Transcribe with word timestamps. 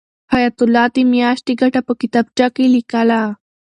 حیات 0.33 0.57
الله 0.63 0.85
د 0.95 0.97
میاشتې 1.13 1.53
ګټه 1.61 1.79
په 1.87 1.93
کتابچه 2.01 2.47
کې 2.55 2.65
لیکله. 2.75 3.21